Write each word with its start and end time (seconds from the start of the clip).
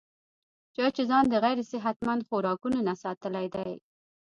چا 0.75 0.85
چې 0.95 1.03
ځان 1.09 1.25
د 1.29 1.33
غېر 1.43 1.57
صحتمند 1.73 2.25
خوراکونو 2.27 2.79
نه 2.87 2.93
ساتلے 3.03 3.45
دے 3.55 3.69